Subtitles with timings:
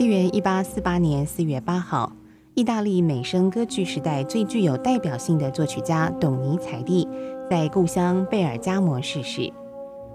[0.00, 2.10] 西元一八四八年四月八号，
[2.54, 7.06] 意大利美声歌剧时代最具有代表性的作曲家董尼采蒂
[7.50, 9.52] 在故乡贝尔加摩逝世。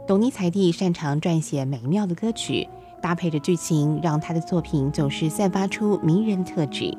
[0.08, 2.68] 董尼采蒂擅长撰写美妙的歌曲，
[3.00, 6.92] 搭配着剧情，让他的作品总是散发出迷人特质。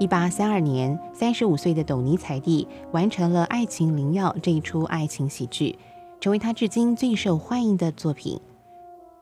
[0.00, 5.78] 一八三二年，三十五岁的董尼采蒂完成了《爱情灵药》这一出爱情喜剧，
[6.18, 8.40] 成为他至今最受欢迎的作品。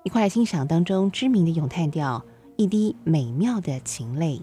[0.04, 2.24] 一块欣赏当中知名的咏叹调。
[2.56, 4.40] 一滴美妙的情泪。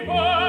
[0.00, 0.39] people.